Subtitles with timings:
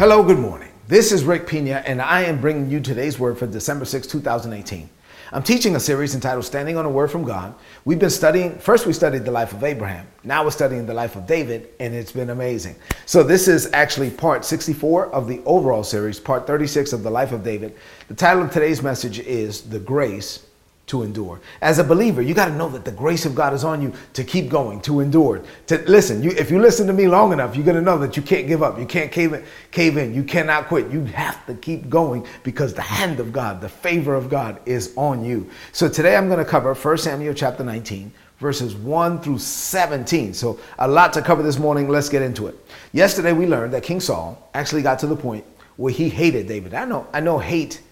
[0.00, 0.70] Hello, good morning.
[0.88, 4.88] This is Rick Pina, and I am bringing you today's word for December 6, 2018.
[5.30, 7.54] I'm teaching a series entitled Standing on a Word from God.
[7.84, 10.06] We've been studying, first, we studied the life of Abraham.
[10.24, 12.76] Now we're studying the life of David, and it's been amazing.
[13.04, 17.32] So, this is actually part 64 of the overall series, part 36 of the life
[17.32, 17.76] of David.
[18.08, 20.46] The title of today's message is The Grace
[20.90, 21.40] to endure.
[21.62, 23.92] As a believer, you got to know that the grace of God is on you
[24.12, 25.42] to keep going, to endure.
[25.68, 28.16] To listen, you, if you listen to me long enough, you're going to know that
[28.16, 28.76] you can't give up.
[28.76, 30.12] You can't cave in, cave in.
[30.12, 30.90] You cannot quit.
[30.90, 34.92] You have to keep going because the hand of God, the favor of God is
[34.96, 35.48] on you.
[35.70, 40.32] So today I'm going to cover 1 Samuel chapter 19 verses 1 through 17.
[40.32, 41.90] So, a lot to cover this morning.
[41.90, 42.56] Let's get into it.
[42.92, 45.44] Yesterday, we learned that King Saul actually got to the point
[45.76, 46.72] where he hated David.
[46.72, 47.82] I know, I know hate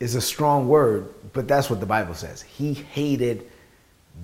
[0.00, 2.42] is a strong word, but that's what the Bible says.
[2.42, 3.46] He hated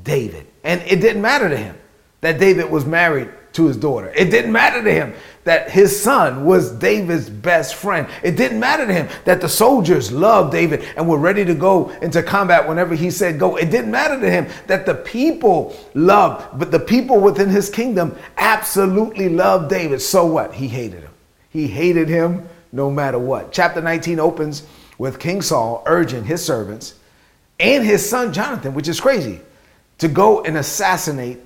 [0.04, 0.46] David.
[0.64, 1.76] And it didn't matter to him
[2.20, 4.12] that David was married to his daughter.
[4.16, 8.08] It didn't matter to him that his son was David's best friend.
[8.22, 11.90] It didn't matter to him that the soldiers loved David and were ready to go
[12.00, 13.56] into combat whenever he said go.
[13.56, 18.16] It didn't matter to him that the people loved, but the people within his kingdom
[18.38, 20.00] absolutely loved David.
[20.00, 20.54] So what?
[20.54, 21.12] He hated him.
[21.50, 23.52] He hated him no matter what.
[23.52, 24.62] Chapter 19 opens
[25.02, 26.94] with King Saul urging his servants
[27.58, 29.40] and his son Jonathan, which is crazy,
[29.98, 31.40] to go and assassinate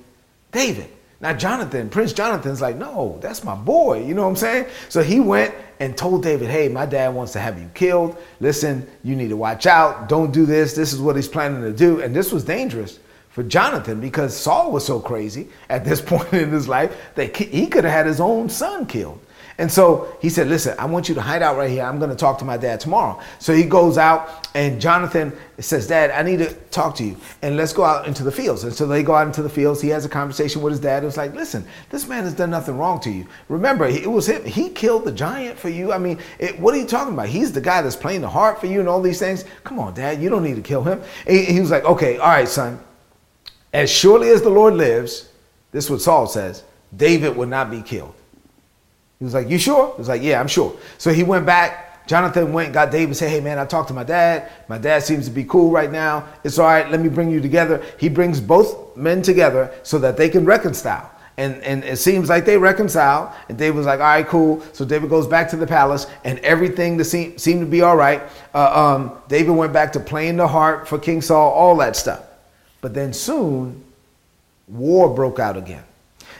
[0.51, 0.87] David.
[1.21, 4.05] Now, Jonathan, Prince Jonathan's like, no, that's my boy.
[4.05, 4.67] You know what I'm saying?
[4.89, 8.15] So he went and told David, hey, my dad wants to have you killed.
[8.39, 10.07] Listen, you need to watch out.
[10.07, 10.75] Don't do this.
[10.75, 12.03] This is what he's planning to do.
[12.03, 12.99] And this was dangerous
[13.29, 17.65] for Jonathan because Saul was so crazy at this point in his life that he
[17.65, 19.19] could have had his own son killed.
[19.59, 21.83] And so he said, Listen, I want you to hide out right here.
[21.83, 23.19] I'm going to talk to my dad tomorrow.
[23.39, 27.17] So he goes out, and Jonathan says, Dad, I need to talk to you.
[27.41, 28.63] And let's go out into the fields.
[28.63, 29.81] And so they go out into the fields.
[29.81, 31.01] He has a conversation with his dad.
[31.01, 33.25] It was like, Listen, this man has done nothing wrong to you.
[33.49, 34.45] Remember, it was him.
[34.45, 35.91] He killed the giant for you.
[35.91, 37.27] I mean, it, what are you talking about?
[37.27, 39.43] He's the guy that's playing the harp for you and all these things.
[39.63, 41.01] Come on, Dad, you don't need to kill him.
[41.25, 42.79] He, he was like, Okay, all right, son.
[43.73, 45.29] As surely as the Lord lives,
[45.71, 46.63] this is what Saul says,
[46.95, 48.13] David will not be killed.
[49.19, 49.91] He was like, You sure?
[49.93, 50.75] He was like, Yeah, I'm sure.
[50.97, 52.07] So he went back.
[52.07, 54.49] Jonathan went, got David, said, Hey man, I talked to my dad.
[54.67, 56.27] My dad seems to be cool right now.
[56.43, 57.83] It's all right, let me bring you together.
[57.99, 61.11] He brings both men together so that they can reconcile.
[61.39, 63.35] And, and it seems like they reconcile.
[63.47, 64.61] And David was like, all right, cool.
[64.73, 68.23] So David goes back to the palace, and everything seemed, seemed to be all right.
[68.55, 72.23] Uh, um, David went back to playing the harp for King Saul, all that stuff.
[72.81, 73.83] But then soon,
[74.67, 75.83] war broke out again.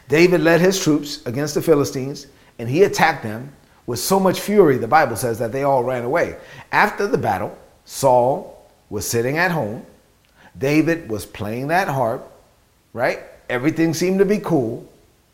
[0.09, 2.25] David led his troops against the Philistines
[2.59, 3.53] and he attacked them
[3.85, 6.35] with so much fury, the Bible says, that they all ran away.
[6.71, 9.85] After the battle, Saul was sitting at home.
[10.57, 12.29] David was playing that harp,
[12.93, 13.19] right?
[13.49, 14.85] Everything seemed to be cool.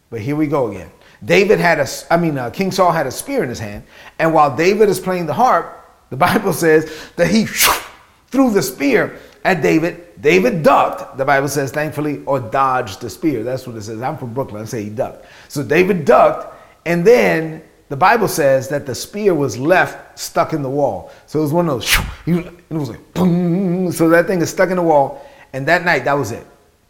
[0.09, 0.91] But here we go again.
[1.25, 3.83] David had a, I mean, uh, King Saul had a spear in his hand.
[4.19, 5.79] And while David is playing the harp,
[6.12, 7.45] the Bible says that he
[8.28, 10.22] threw the spear at David.
[10.22, 13.44] David ducked, the Bible says, thankfully, or dodged the spear.
[13.44, 14.01] That's what it says.
[14.01, 14.62] I'm from Brooklyn.
[14.62, 15.25] I say he ducked.
[15.47, 16.53] So David ducked
[16.85, 21.11] and then the Bible says that the spear was left stuck in the wall.
[21.27, 23.91] So it was one of those, it was like, boom.
[23.91, 25.29] So that thing is stuck in the wall.
[25.53, 26.45] And that night, that was it.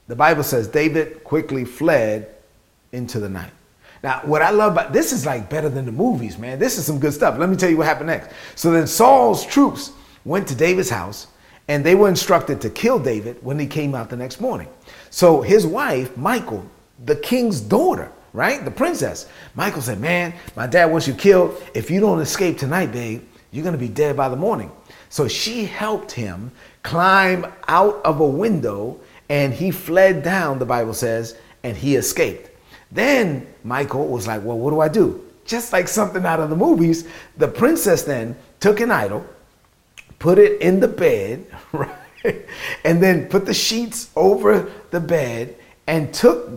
[0.08, 2.34] The Bible says David quickly fled
[2.94, 3.52] into the night.
[4.02, 6.58] Now, what I love about this is like better than the movies, man.
[6.58, 7.38] This is some good stuff.
[7.38, 8.34] Let me tell you what happened next.
[8.56, 9.92] So then Saul's troops
[10.24, 11.28] went to David's house
[11.68, 14.70] and they were instructed to kill David when he came out the next morning.
[15.10, 16.66] So his wife, Michal,
[17.04, 18.66] the king's daughter, right?
[18.66, 19.28] The princess.
[19.56, 21.62] Michal said, Man, my dad wants you killed.
[21.74, 24.72] If you don't escape tonight, babe, you're going to be dead by the morning.
[25.10, 26.52] So she helped him
[26.82, 29.00] climb out of a window
[29.30, 32.50] and he fled down, the Bible says, and he escaped.
[32.92, 35.24] Then Michal was like, Well, what do I do?
[35.46, 37.08] Just like something out of the movies,
[37.38, 39.26] the princess then took an idol,
[40.20, 42.46] put it in the bed, right?
[42.86, 45.56] And then put the sheets over the bed
[45.88, 46.50] and took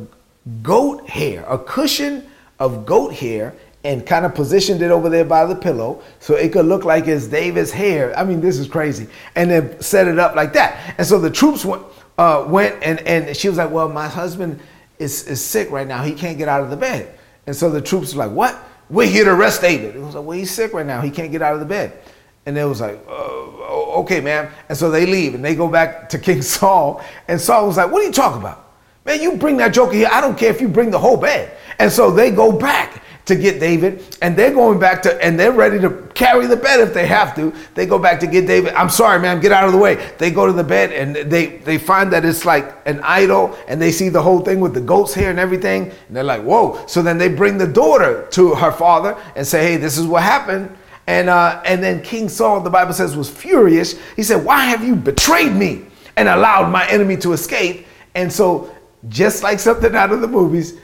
[0.63, 2.27] goat hair, a cushion
[2.59, 3.55] of goat hair,
[3.87, 7.07] and kind of positioned it over there by the pillow so it could look like
[7.07, 8.17] it's David's hair.
[8.19, 9.07] I mean, this is crazy.
[9.37, 10.97] And then set it up like that.
[10.99, 11.83] And so the troops went,
[12.19, 14.59] uh, went and, and she was like, Well, my husband
[14.99, 16.03] is, is sick right now.
[16.03, 17.17] He can't get out of the bed.
[17.47, 18.59] And so the troops were like, What?
[18.91, 19.95] We're here to arrest David.
[19.95, 21.01] It was like, Well, he's sick right now.
[21.01, 21.97] He can't get out of the bed.
[22.45, 24.51] And it was like, uh, okay, man.
[24.69, 27.05] And so they leave and they go back to King Saul.
[27.29, 28.66] And Saul was like, What are you talking about?
[29.07, 30.09] Man, you bring that joker here.
[30.11, 31.57] I don't care if you bring the whole bed.
[31.79, 35.53] And so they go back to get David, and they're going back to, and they're
[35.53, 37.53] ready to carry the bed if they have to.
[37.75, 38.73] They go back to get David.
[38.75, 39.97] I'm sorry, man, get out of the way.
[40.19, 43.83] They go to the bed and they they find that it's like an idol, and
[43.83, 46.87] they see the whole thing with the goat's hair and everything, and they're like, whoa.
[46.87, 50.23] So then they bring the daughter to her father and say, hey, this is what
[50.23, 50.77] happened.
[51.09, 53.99] And uh, and then King Saul, the Bible says, was furious.
[54.15, 55.87] He said, why have you betrayed me
[56.17, 57.87] and allowed my enemy to escape?
[58.15, 58.75] And so,
[59.09, 60.79] just like something out of the movies,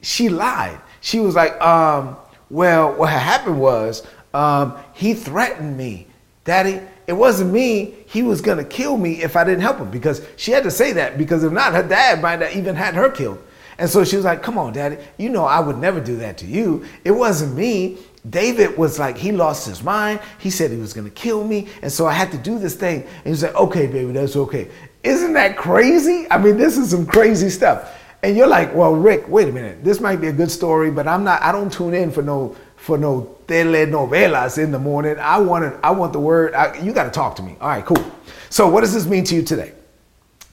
[0.00, 2.16] she lied she was like, um,
[2.48, 6.06] well, what happened was um, he threatened me.
[6.44, 7.94] Daddy, it wasn't me.
[8.06, 10.92] He was to kill me if I didn't help him because she had to say
[10.94, 13.38] that because if not, her dad might have even had her killed.
[13.76, 16.38] And so she was like, come on, daddy, you know I would never do that
[16.38, 16.86] to you.
[17.04, 17.98] It wasn't me.
[18.30, 20.20] David was like, he lost his mind.
[20.38, 21.68] He said he was going to kill me.
[21.82, 23.02] And so I had to do this thing.
[23.02, 24.70] And he's like, okay, baby, that's okay.
[25.04, 26.26] Isn't that crazy?
[26.30, 29.84] I mean, this is some crazy stuff and you're like, well, Rick, wait a minute.
[29.84, 31.42] This might be a good story, but I'm not.
[31.42, 35.18] I don't tune in for no for no telenovelas in the morning.
[35.18, 35.78] I want it.
[35.82, 36.54] I want the word.
[36.54, 37.54] I, you got to talk to me.
[37.60, 38.02] All right, cool.
[38.48, 39.72] So, what does this mean to you today?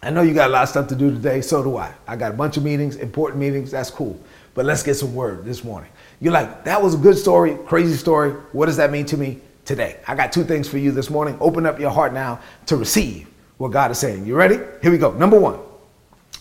[0.03, 1.39] I know you got a lot of stuff to do today.
[1.39, 1.93] So do I.
[2.07, 3.71] I got a bunch of meetings, important meetings.
[3.71, 4.19] That's cool.
[4.53, 5.91] But let's get some word this morning.
[6.19, 8.31] You're like, that was a good story, crazy story.
[8.51, 9.99] What does that mean to me today?
[10.09, 11.37] I got two things for you this morning.
[11.39, 13.30] Open up your heart now to receive
[13.61, 14.25] what God is saying.
[14.25, 14.59] You ready?
[14.81, 15.11] Here we go.
[15.11, 15.59] Number one.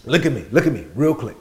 [0.07, 1.37] Look at me, look at me, real quick.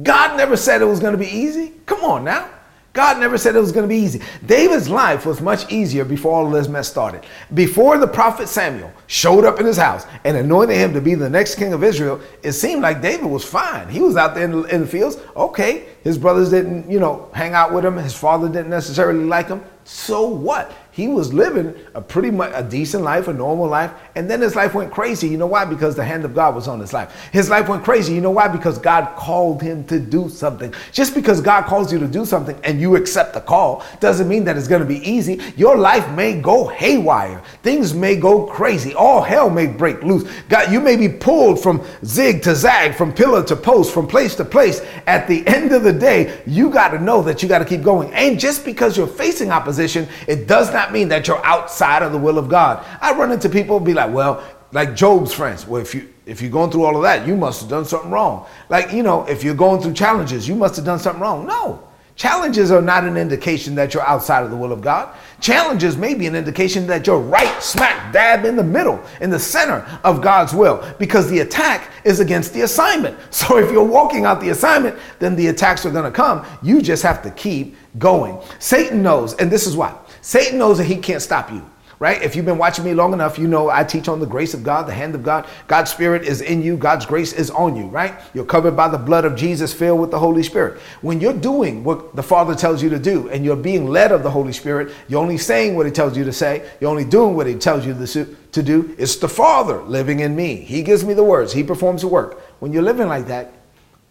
[0.00, 1.72] God never said it was going to be easy.
[1.86, 2.48] Come on now.
[2.92, 4.20] God never said it was going to be easy.
[4.44, 7.24] David's life was much easier before all this mess started.
[7.54, 11.28] Before the prophet Samuel showed up in his house and anointed him to be the
[11.28, 13.88] next king of Israel, it seemed like David was fine.
[13.88, 15.16] He was out there in the, in the fields.
[15.34, 17.96] Okay, his brothers didn't, you know, hang out with him.
[17.96, 19.64] His father didn't necessarily like him.
[19.84, 20.70] So what?
[20.92, 24.54] He was living a pretty much a decent life, a normal life, and then his
[24.54, 25.26] life went crazy.
[25.26, 25.64] You know why?
[25.64, 27.30] Because the hand of God was on his life.
[27.32, 28.14] His life went crazy.
[28.14, 28.46] You know why?
[28.46, 30.74] Because God called him to do something.
[30.92, 34.44] Just because God calls you to do something and you accept the call doesn't mean
[34.44, 35.40] that it's going to be easy.
[35.56, 37.42] Your life may go haywire.
[37.62, 38.92] Things may go crazy.
[38.92, 40.30] All hell may break loose.
[40.50, 44.34] God, you may be pulled from zig to zag, from pillar to post, from place
[44.34, 44.82] to place.
[45.06, 47.82] At the end of the day, you got to know that you got to keep
[47.82, 48.12] going.
[48.12, 52.18] And just because you're facing opposition, it does not mean that you're outside of the
[52.18, 52.84] will of God.
[53.00, 54.42] I run into people be like, well,
[54.72, 55.66] like Job's friends.
[55.66, 58.10] Well, if you if you're going through all of that, you must have done something
[58.10, 58.46] wrong.
[58.68, 61.46] Like, you know, if you're going through challenges, you must have done something wrong.
[61.46, 61.88] No.
[62.14, 65.16] Challenges are not an indication that you're outside of the will of God.
[65.40, 69.38] Challenges may be an indication that you're right smack dab in the middle, in the
[69.38, 73.18] center of God's will, because the attack is against the assignment.
[73.32, 76.46] So if you're walking out the assignment, then the attacks are going to come.
[76.62, 78.38] You just have to keep going.
[78.60, 81.68] Satan knows, and this is why Satan knows that he can't stop you.
[81.98, 82.20] Right?
[82.20, 84.64] If you've been watching me long enough, you know I teach on the grace of
[84.64, 85.46] God, the hand of God.
[85.68, 88.20] God's spirit is in you, God's grace is on you, right?
[88.34, 90.80] You're covered by the blood of Jesus, filled with the Holy Spirit.
[91.00, 94.24] When you're doing what the Father tells you to do and you're being led of
[94.24, 97.36] the Holy Spirit, you're only saying what He tells you to say, you're only doing
[97.36, 98.96] what He tells you to do.
[98.98, 100.56] It's the Father living in me.
[100.56, 102.40] He gives me the words, He performs the work.
[102.58, 103.52] When you're living like that,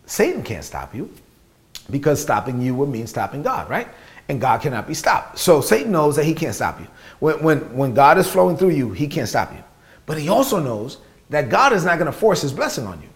[0.06, 1.12] Satan can't stop you
[1.90, 3.90] because stopping you would mean stopping God, right?
[4.29, 5.38] And God cannot be stopped.
[5.38, 6.88] So Satan knows that he can't stop you.
[7.19, 9.63] When, when, when God is flowing through you, he can't stop you.
[10.06, 10.97] But he also knows
[11.29, 13.09] that God is not going to force his blessing on you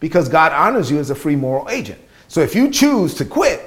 [0.00, 2.00] because God honors you as a free moral agent.
[2.28, 3.62] So if you choose to quit,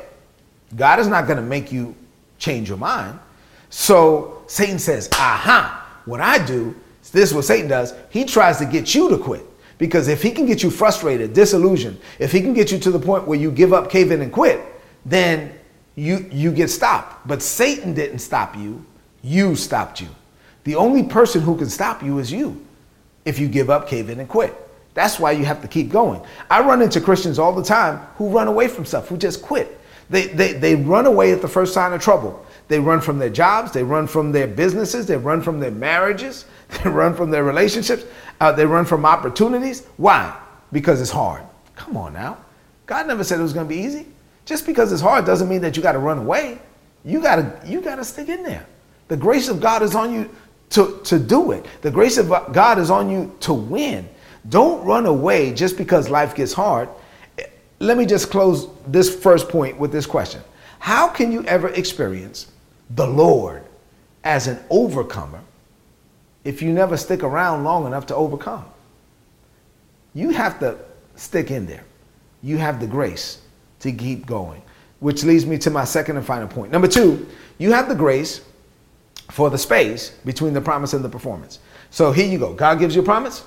[0.75, 1.95] God is not going to make you
[2.37, 3.19] change your mind.
[3.69, 6.75] So Satan says, aha, what I do,
[7.11, 7.93] this is what Satan does.
[8.09, 9.45] He tries to get you to quit.
[9.77, 12.99] Because if he can get you frustrated, disillusioned, if he can get you to the
[12.99, 14.61] point where you give up, cave in, and quit,
[15.05, 15.53] then
[15.95, 17.27] you, you get stopped.
[17.27, 18.85] But Satan didn't stop you,
[19.21, 20.09] you stopped you.
[20.63, 22.65] The only person who can stop you is you
[23.25, 24.53] if you give up, cave in, and quit.
[24.93, 26.21] That's why you have to keep going.
[26.49, 29.79] I run into Christians all the time who run away from stuff, who just quit.
[30.09, 32.45] They, they, they run away at the first sign of trouble.
[32.67, 36.45] They run from their jobs, they run from their businesses, they run from their marriages,
[36.83, 38.05] they run from their relationships,
[38.39, 39.85] uh, they run from opportunities.
[39.97, 40.37] Why?
[40.71, 41.43] Because it's hard.
[41.75, 42.37] Come on now.
[42.85, 44.07] God never said it was going to be easy.
[44.45, 46.59] Just because it's hard doesn't mean that you got to run away.
[47.05, 48.65] You got to you got to stick in there.
[49.07, 50.29] The grace of God is on you
[50.71, 51.65] to, to do it.
[51.81, 54.09] The grace of God is on you to win.
[54.49, 56.89] Don't run away just because life gets hard.
[57.79, 60.41] Let me just close this first point with this question.
[60.79, 62.47] How can you ever experience
[62.89, 63.63] the Lord
[64.23, 65.41] as an overcomer
[66.43, 68.65] if you never stick around long enough to overcome?
[70.13, 70.77] You have to
[71.15, 71.85] stick in there.
[72.41, 73.42] You have the grace
[73.83, 74.61] to keep going.
[74.99, 76.71] Which leads me to my second and final point.
[76.71, 78.41] Number two, you have the grace
[79.31, 81.59] for the space between the promise and the performance.
[81.89, 82.53] So here you go.
[82.53, 83.43] God gives you a promise,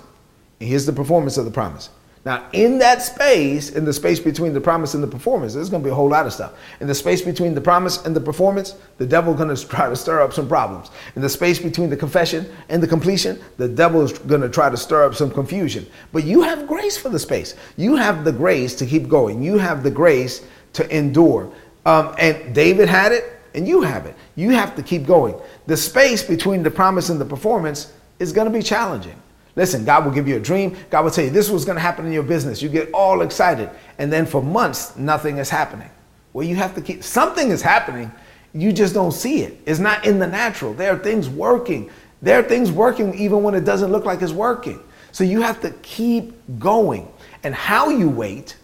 [0.61, 1.91] and here's the performance of the promise.
[2.27, 5.81] Now, in that space, in the space between the promise and the performance, there's going
[5.81, 6.55] to be a whole lot of stuff.
[6.81, 9.89] In the space between the promise and the performance, the devil is going to try
[9.89, 10.91] to stir up some problems.
[11.15, 14.69] In the space between the confession and the completion, the devil is going to try
[14.69, 15.87] to stir up some confusion.
[16.13, 17.55] But you have grace for the space.
[17.77, 19.41] You have the grace to keep going.
[19.41, 21.53] You have the grace to endure.
[21.85, 24.17] Um, and David had it, and you have it.
[24.35, 25.37] You have to keep going.
[25.69, 29.23] The space between the promise and the performance is going to be challenging.
[29.57, 30.77] Listen, God will give you a dream.
[30.91, 32.61] God will tell you this was going to happen in your business.
[32.61, 33.71] You get all excited.
[33.99, 35.91] And then for months, nothing is happening.
[36.35, 38.13] Well, you have to keep, something is happening.
[38.53, 39.59] You just don't see it.
[39.65, 40.75] It's not in the natural.
[40.75, 41.91] There are things working.
[42.21, 44.81] There are things working even when it doesn't look like it's working.
[45.13, 47.11] So you have to keep going.
[47.43, 48.57] And how you wait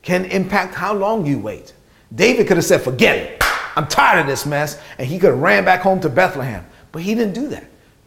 [0.00, 1.74] can impact how long you wait.
[2.14, 3.42] David could have said, Forget it.
[3.76, 4.80] I'm tired of this mess.
[4.96, 6.64] And he could have ran back home to Bethlehem.
[6.92, 7.64] But he didn't do that.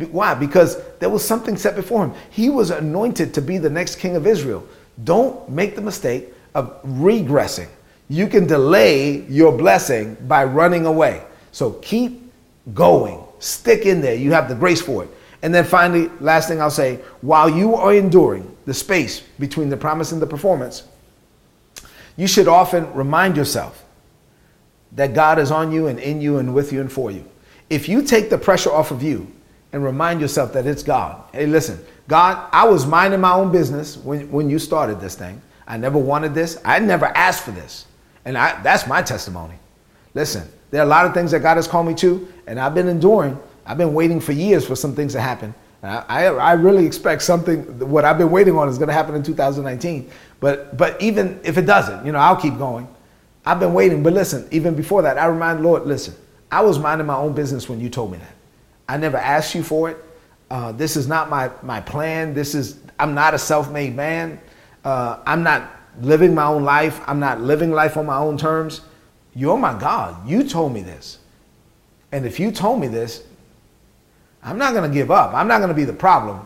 [0.07, 0.33] Why?
[0.33, 2.13] Because there was something set before him.
[2.29, 4.65] He was anointed to be the next king of Israel.
[5.03, 7.67] Don't make the mistake of regressing.
[8.07, 11.23] You can delay your blessing by running away.
[11.51, 12.31] So keep
[12.73, 13.23] going.
[13.39, 14.15] Stick in there.
[14.15, 15.09] You have the grace for it.
[15.41, 19.77] And then finally, last thing I'll say while you are enduring the space between the
[19.77, 20.83] promise and the performance,
[22.17, 23.85] you should often remind yourself
[24.93, 27.25] that God is on you and in you and with you and for you.
[27.69, 29.31] If you take the pressure off of you,
[29.71, 31.23] and remind yourself that it's God.
[31.31, 35.41] Hey, listen, God, I was minding my own business when, when you started this thing.
[35.67, 36.59] I never wanted this.
[36.65, 37.85] I never asked for this.
[38.25, 39.55] And I, that's my testimony.
[40.15, 42.73] Listen, there are a lot of things that God has called me to, and I've
[42.73, 43.37] been enduring.
[43.65, 45.53] I've been waiting for years for some things to happen.
[45.83, 49.15] I, I, I really expect something, what I've been waiting on is going to happen
[49.15, 50.09] in 2019.
[50.39, 52.87] But, but even if it doesn't, you know, I'll keep going.
[53.45, 54.03] I've been waiting.
[54.03, 56.15] But listen, even before that, I remind Lord, listen,
[56.51, 58.35] I was minding my own business when you told me that.
[58.89, 59.97] I never asked you for it.
[60.49, 62.33] Uh, this is not my, my plan.
[62.33, 64.41] This is, I'm not a self made man.
[64.83, 65.69] Uh, I'm not
[66.01, 66.99] living my own life.
[67.05, 68.81] I'm not living life on my own terms.
[69.35, 70.27] You're my God.
[70.27, 71.19] You told me this.
[72.11, 73.23] And if you told me this,
[74.41, 75.35] I'm not going to give up.
[75.35, 76.45] I'm not going to be the problem.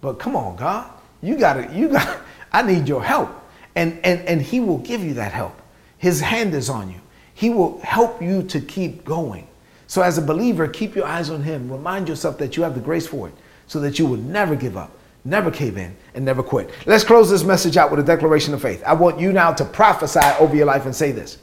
[0.00, 0.90] But come on, God.
[1.22, 2.18] You got to, you got,
[2.52, 3.30] I need your help.
[3.76, 5.60] And, and, and He will give you that help.
[5.98, 7.00] His hand is on you.
[7.34, 9.46] He will help you to keep going.
[9.86, 11.70] So, as a believer, keep your eyes on Him.
[11.70, 13.34] Remind yourself that you have the grace for it
[13.66, 14.90] so that you will never give up,
[15.24, 16.70] never cave in, and never quit.
[16.86, 18.82] Let's close this message out with a declaration of faith.
[18.84, 21.38] I want you now to prophesy over your life and say this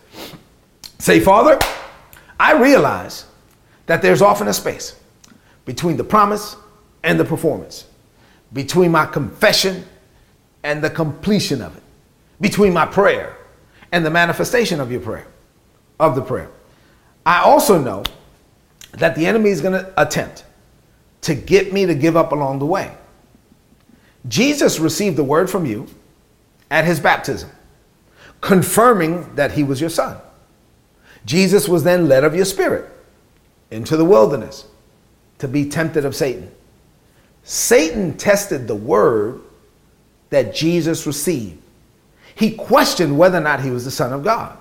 [1.00, 1.58] Say, Father,
[2.40, 3.26] I realize
[3.86, 5.00] that there's often a space
[5.66, 6.56] between the promise
[7.04, 7.88] and the performance,
[8.52, 9.86] between my confession
[10.64, 11.84] and the completion of it,
[12.40, 13.38] between my prayer
[13.92, 15.28] and the manifestation of your prayer,
[16.00, 16.50] of the prayer.
[17.26, 18.04] I also know
[18.94, 20.46] that the enemy is going to attempt
[21.22, 22.92] to get me to give up along the way.
[24.28, 25.88] Jesus received the word from you
[26.70, 27.50] at his baptism,
[28.42, 30.18] confirming that he was your son.
[31.26, 32.90] Jesus was then led of your spirit
[33.72, 34.66] into the wilderness
[35.40, 36.52] to be tempted of Satan.
[37.44, 39.42] Satan tested the word
[40.30, 41.62] that Jesus received.
[42.36, 44.58] He questioned whether or not he was the Son of God.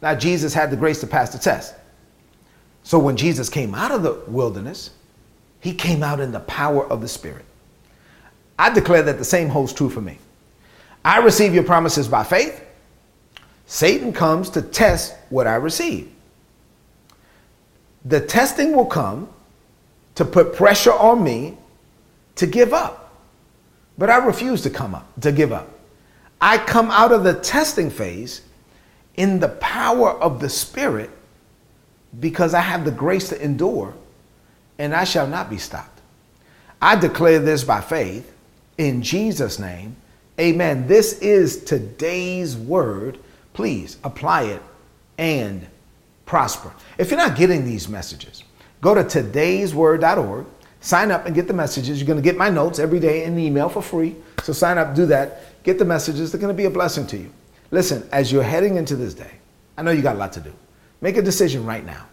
[0.00, 1.74] Now, Jesus had the grace to pass the test.
[2.82, 4.90] So when Jesus came out of the wilderness,
[5.60, 7.44] he came out in the power of the Spirit.
[8.58, 10.18] I declare that the same holds true for me.
[11.04, 12.64] I receive your promises by faith.
[13.66, 16.10] Satan comes to test what I receive.
[18.04, 19.28] The testing will come
[20.14, 21.56] to put pressure on me
[22.36, 23.14] to give up.
[23.96, 25.68] But I refuse to come up, to give up.
[26.40, 28.42] I come out of the testing phase
[29.16, 31.10] in the power of the Spirit
[32.18, 33.94] because I have the grace to endure,
[34.78, 36.00] and I shall not be stopped.
[36.82, 38.32] I declare this by faith
[38.78, 39.96] in Jesus' name.
[40.40, 40.86] Amen.
[40.86, 43.18] This is today's word.
[43.52, 44.62] Please apply it
[45.18, 45.66] and
[46.24, 46.72] prosper.
[46.96, 48.44] If you're not getting these messages,
[48.80, 50.46] go to today'sword.org,
[50.80, 52.00] sign up and get the messages.
[52.00, 54.16] You're going to get my notes every day in the email for free.
[54.42, 56.32] So sign up, do that, get the messages.
[56.32, 57.30] They're going to be a blessing to you.
[57.70, 59.32] Listen, as you're heading into this day,
[59.76, 60.52] I know you got a lot to do.
[61.00, 62.06] Make a decision right now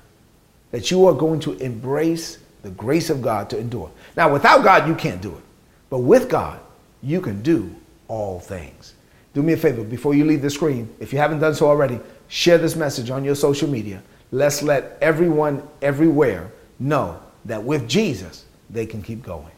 [0.72, 3.92] that you are going to embrace the grace of God to endure.
[4.16, 5.44] Now, without God, you can't do it.
[5.90, 6.60] But with God,
[7.02, 7.74] you can do
[8.08, 8.94] all things.
[9.34, 12.00] Do me a favor before you leave the screen, if you haven't done so already,
[12.28, 14.02] share this message on your social media.
[14.32, 19.52] Let's let everyone everywhere know that with Jesus, they can keep going.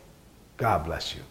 [0.57, 1.21] God bless you.